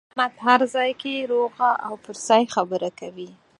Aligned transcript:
احمد 0.09 0.31
په 0.37 0.41
هر 0.47 0.59
ځای 0.75 0.91
کې 1.01 1.27
روغه 1.31 1.69
او 1.85 1.93
پر 2.03 2.15
ځای 2.27 2.43
خبره 2.53 2.89
کوي. 2.99 3.29